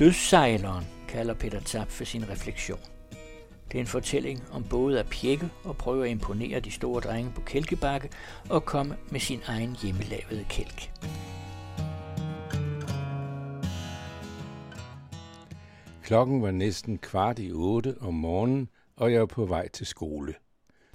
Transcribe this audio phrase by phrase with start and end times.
[0.00, 2.80] Dødssejleren kalder Peter Zap for sin refleksion.
[3.68, 7.32] Det er en fortælling om både at pjekke og prøve at imponere de store drenge
[7.34, 8.08] på Kælkebakke
[8.50, 10.90] og komme med sin egen hjemmelavede kælk.
[16.02, 20.34] Klokken var næsten kvart i otte om morgenen, og jeg var på vej til skole.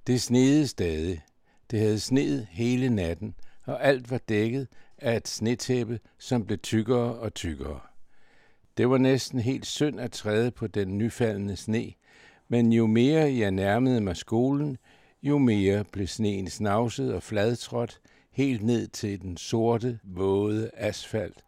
[0.07, 1.21] Det sneede stadig.
[1.71, 3.35] Det havde sneet hele natten,
[3.65, 4.67] og alt var dækket
[4.97, 7.80] af et snetæppe, som blev tykkere og tykkere.
[8.77, 11.93] Det var næsten helt synd at træde på den nyfaldende sne,
[12.47, 14.77] men jo mere jeg nærmede mig skolen,
[15.23, 21.43] jo mere blev sneen snavset og fladtrådt helt ned til den sorte, våde asfalt,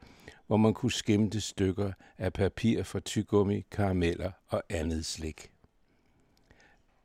[0.47, 5.51] hvor man kunne skimte stykker af papir fra tygummi, karameller og andet slik.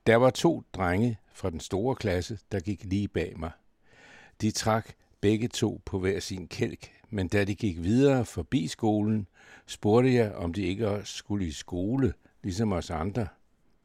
[0.07, 3.51] Der var to drenge fra den store klasse, der gik lige bag mig.
[4.41, 9.27] De trak begge to på hver sin kælk, men da de gik videre forbi skolen,
[9.67, 13.27] spurgte jeg, om de ikke også skulle i skole, ligesom os andre.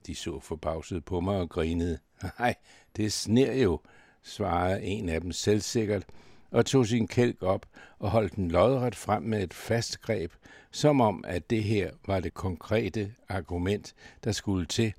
[0.08, 1.98] De så forbavset på mig og grinede.
[2.40, 2.56] Nej,
[2.96, 3.80] det sner jo,
[4.24, 6.06] svarede en af dem selvsikkert,
[6.52, 7.66] og tog sin kælk op
[8.00, 10.34] og holdt den lodret frem med et fast greb,
[10.72, 14.94] som om at det her var det konkrete argument, der skulle til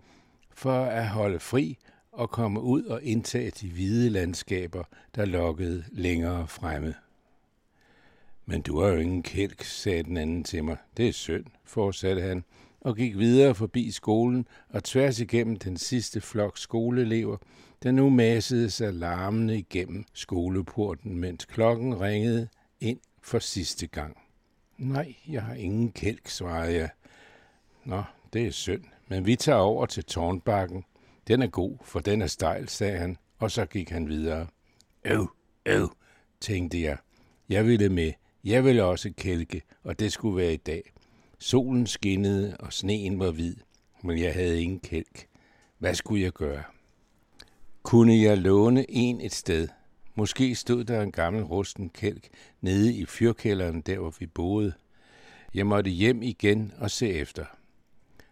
[0.51, 1.79] for at holde fri
[2.13, 6.95] og komme ud og indtage de hvide landskaber, der lokkede længere fremme.
[8.47, 10.77] Men du har jo ingen kælk, sagde den anden til mig.
[10.97, 12.45] Det er synd, fortsatte han,
[12.81, 17.37] og gik videre forbi skolen og tværs igennem den sidste flok skoleelever,
[17.83, 22.49] der nu massede sig larmende igennem skoleporten, mens klokken ringede
[22.81, 24.17] ind for sidste gang.
[24.79, 26.91] Nej, jeg har ingen kælk, svarede jeg.
[27.85, 30.85] Nå, det er synd, men vi tager over til tårnbakken.
[31.29, 34.47] Den er god, for den er stejl, sagde han, og så gik han videre.
[35.05, 35.29] Øv,
[35.67, 35.97] øv,
[36.41, 36.97] tænkte jeg.
[37.49, 38.13] Jeg ville med.
[38.45, 40.93] Jeg ville også kælke, og det skulle være i dag.
[41.39, 43.57] Solen skinnede, og sneen var hvid,
[44.03, 45.27] men jeg havde ingen kælk.
[45.79, 46.63] Hvad skulle jeg gøre?
[47.83, 49.69] Kunne jeg låne en et sted?
[50.15, 52.29] Måske stod der en gammel rusten kælk
[52.61, 54.73] nede i fyrkælderen, der hvor vi boede.
[55.55, 57.45] Jeg måtte hjem igen og se efter.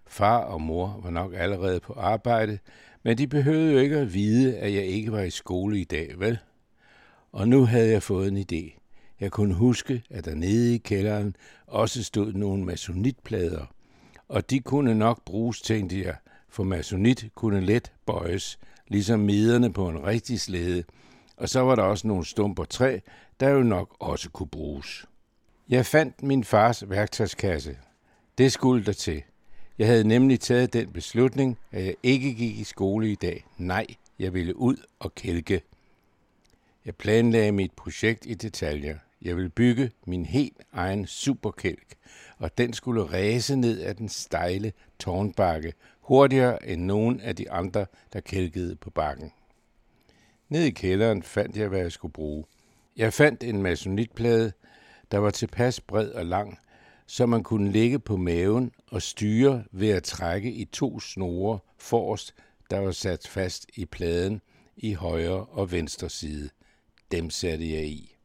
[0.07, 2.59] Far og mor var nok allerede på arbejde,
[3.03, 6.15] men de behøvede jo ikke at vide, at jeg ikke var i skole i dag,
[6.19, 6.39] vel?
[7.33, 8.79] Og nu havde jeg fået en idé.
[9.21, 13.67] Jeg kunne huske, at der nede i kælderen også stod nogle masonitplader,
[14.29, 16.15] og de kunne nok bruges, tænkte jeg,
[16.49, 18.59] for masonit kunne let bøjes,
[18.89, 20.85] ligesom miderne på en rigtig slæde,
[21.37, 22.99] og så var der også nogle stumper træ,
[23.41, 25.07] der jo nok også kunne bruges.
[25.69, 27.77] Jeg fandt min fars værktøjskasse.
[28.39, 29.23] Det skulle der til.
[29.79, 33.45] Jeg havde nemlig taget den beslutning, at jeg ikke gik i skole i dag.
[33.59, 33.87] Nej,
[34.19, 35.63] jeg ville ud og kælke.
[36.85, 38.99] Jeg planlagde mit projekt i detaljer.
[39.23, 41.95] Jeg ville bygge min helt egen superkælk,
[42.39, 47.87] og den skulle ræse ned ad den stejle tårnbakke, hurtigere end nogen af de andre,
[48.13, 49.33] der kælkede på bakken.
[50.49, 52.45] Ned i kælderen fandt jeg, hvad jeg skulle bruge.
[52.97, 54.53] Jeg fandt en masonitplade,
[55.11, 56.59] der var tilpas bred og lang,
[57.07, 62.35] så man kunne ligge på maven og styre ved at trække i to snore forrest,
[62.71, 64.41] der var sat fast i pladen
[64.77, 66.51] i højre og venstre side.
[67.13, 68.17] Dem satte jeg i.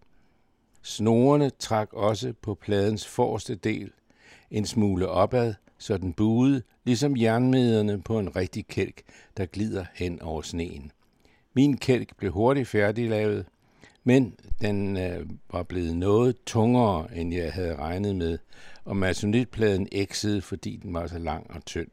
[0.82, 3.92] Snorene trak også på pladens forreste del
[4.52, 9.02] en smule opad, så den buede, ligesom jernmederne på en rigtig kælk,
[9.38, 10.92] der glider hen over sneen.
[11.54, 13.46] Min kælk blev hurtigt færdiglavet,
[14.04, 18.38] men den øh, var blevet noget tungere, end jeg havde regnet med,
[18.86, 21.90] og masonitpladen eksede, fordi den var så lang og tynd.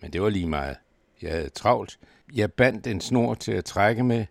[0.00, 0.76] Men det var lige meget.
[1.22, 1.98] Jeg havde travlt.
[2.34, 4.26] Jeg bandt en snor til at trække med,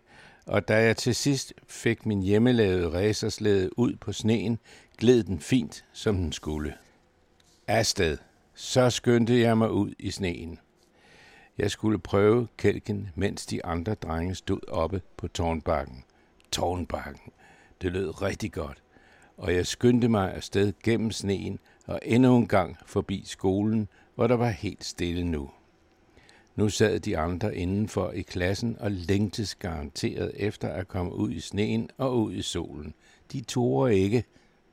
[0.46, 4.58] og da jeg til sidst fik min hjemmelavede racerslæde ud på sneen,
[4.98, 6.74] gled den fint, som den skulle.
[7.66, 8.18] Afsted.
[8.54, 10.58] Så skyndte jeg mig ud i sneen.
[11.58, 16.04] Jeg skulle prøve kælken, mens de andre drenge stod oppe på tårnbakken.
[16.52, 17.32] Tårnbakken.
[17.82, 18.82] Det lød rigtig godt,
[19.36, 24.34] og jeg skyndte mig afsted gennem sneen og endnu en gang forbi skolen, hvor der
[24.34, 25.50] var helt stille nu.
[26.56, 31.40] Nu sad de andre indenfor i klassen og længtes garanteret efter at komme ud i
[31.40, 32.94] sneen og ud i solen.
[33.32, 34.24] De tog ikke,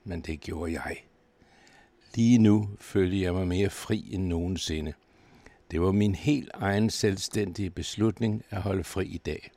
[0.04, 0.98] men det gjorde jeg.
[2.16, 4.94] Lige nu følte jeg mig mere fri end nogensinde.
[5.72, 9.51] Det var min helt egen selvstændige beslutning at holde fri i dag.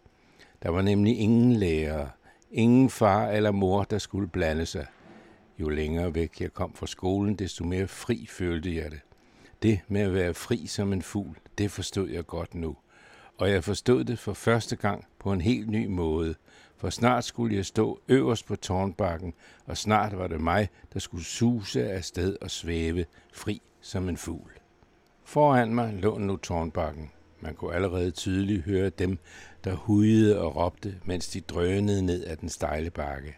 [0.62, 2.06] Der var nemlig ingen lærer,
[2.50, 4.86] ingen far eller mor, der skulle blande sig.
[5.58, 9.00] Jo længere væk jeg kom fra skolen, desto mere fri følte jeg det.
[9.62, 12.76] Det med at være fri som en fugl, det forstod jeg godt nu.
[13.38, 16.34] Og jeg forstod det for første gang på en helt ny måde,
[16.76, 19.34] for snart skulle jeg stå øverst på tårnbakken,
[19.66, 24.50] og snart var det mig, der skulle suse afsted og svæve, fri som en fugl.
[25.24, 27.10] Foran mig lå nu tårnbakken.
[27.40, 29.18] Man kunne allerede tydeligt høre dem,
[29.64, 33.36] der hudede og råbte, mens de drønede ned ad den stejle bakke.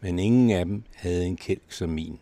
[0.00, 2.18] Men ingen af dem havde en kælk som min.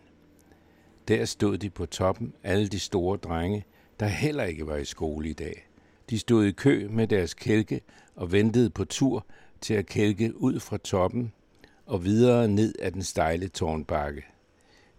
[1.07, 3.65] Der stod de på toppen, alle de store drenge,
[3.99, 5.67] der heller ikke var i skole i dag.
[6.09, 7.81] De stod i kø med deres kælke
[8.15, 9.25] og ventede på tur
[9.61, 11.33] til at kælke ud fra toppen
[11.85, 14.23] og videre ned ad den stejle tårnbakke.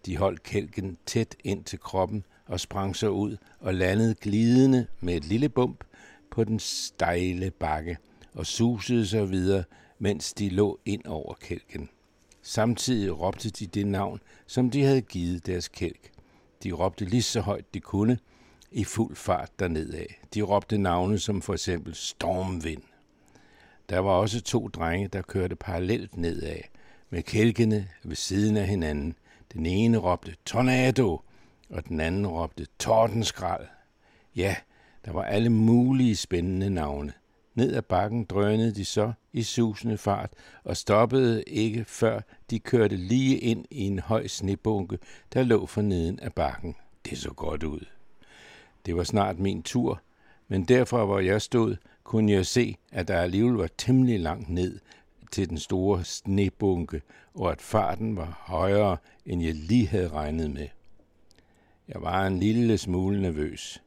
[0.05, 5.15] De holdt kælken tæt ind til kroppen og sprang så ud og landede glidende med
[5.15, 5.83] et lille bump
[6.39, 7.97] på den stejle bakke
[8.33, 9.63] og susede sig videre,
[9.97, 11.89] mens de lå ind over kælken.
[12.41, 16.11] Samtidig råbte de det navn, som de havde givet deres kælk.
[16.63, 18.19] De råbte lige så højt de kunne,
[18.71, 20.05] i fuld fart dernedad.
[20.33, 22.83] De råbte navne som for eksempel Stormvind.
[23.89, 26.61] Der var også to drenge, der kørte parallelt nedad,
[27.09, 29.15] med kælkene ved siden af hinanden.
[29.53, 31.21] Den ene råbte Tornado,
[31.69, 33.67] og den anden råbte Tordenskrald.
[34.35, 34.55] Ja,
[35.05, 37.13] der var alle mulige spændende navne.
[37.55, 42.95] Ned ad bakken drønede de så i susende fart og stoppede ikke, før de kørte
[42.95, 44.97] lige ind i en høj snebunke,
[45.33, 46.75] der lå for neden af bakken.
[47.05, 47.85] Det så godt ud.
[48.85, 50.01] Det var snart min tur,
[50.47, 54.79] men derfra, hvor jeg stod, kunne jeg se, at der alligevel var temmelig langt ned
[55.31, 57.01] til den store snebunke,
[57.33, 60.67] og at farten var højere, end jeg lige havde regnet med.
[61.87, 63.81] Jeg var en lille smule nervøs.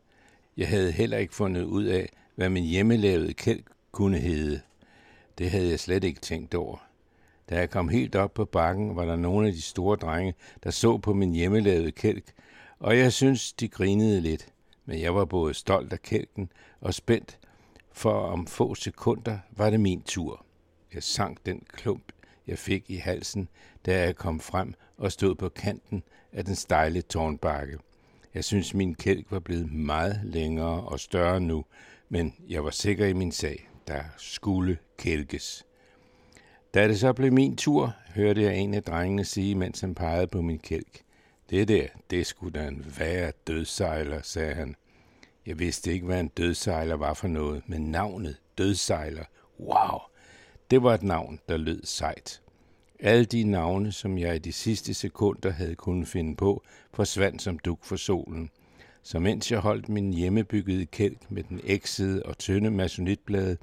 [0.57, 4.61] Jeg havde heller ikke fundet ud af, hvad min hjemmelavede kælk kunne hedde.
[5.39, 6.87] Det havde jeg slet ikke tænkt over.
[7.51, 10.35] Da jeg kom helt op på bakken, var der nogle af de store drenge,
[10.65, 12.33] der så på min hjemmelavede kælk,
[12.79, 14.49] og jeg synes, de grinede lidt.
[14.85, 17.39] Men jeg var både stolt af kælken og spændt,
[17.93, 20.45] for om få sekunder var det min tur.
[20.95, 22.13] Jeg sank den klump,
[22.47, 23.49] jeg fik i halsen,
[23.87, 26.03] da jeg kom frem og stod på kanten
[26.33, 27.79] af den stejle tårnbakke.
[28.35, 31.65] Jeg synes, min kælk var blevet meget længere og større nu,
[32.09, 33.69] men jeg var sikker i min sag.
[33.89, 35.67] Der skulle kælkes.
[36.75, 40.27] Da det så blev min tur, hørte jeg en af drengene sige, mens han pegede
[40.27, 41.03] på min kælk.
[41.51, 44.77] Det der, det skulle da en værre dødsejler, sagde han.
[45.47, 49.25] Jeg vidste ikke, hvad en dødsejler var for noget, men navnet dødsejler,
[49.61, 49.99] wow,
[50.71, 52.42] det var et navn, der lød sejt.
[53.05, 56.63] Alle de navne, som jeg i de sidste sekunder havde kunnet finde på,
[56.95, 58.51] forsvandt som duk for solen.
[59.03, 63.57] Så mens jeg holdt min hjemmebyggede kælk med den eksede og tynde masonitblade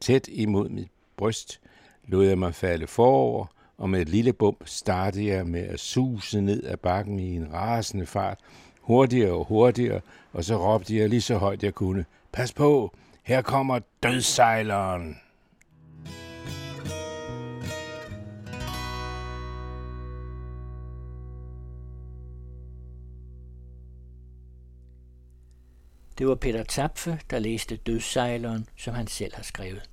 [0.00, 1.60] tæt imod mit bryst,
[2.08, 3.46] lod jeg mig falde forover,
[3.78, 7.52] og med et lille bump startede jeg med at suse ned ad bakken i en
[7.52, 8.38] rasende fart,
[8.80, 10.00] hurtigere og hurtigere,
[10.32, 15.21] og så råbte jeg lige så højt jeg kunne, pas på, her kommer dødsejleren.
[26.22, 29.91] Det var Peter Tapfe, der læste Dødsejleren, som han selv har skrevet.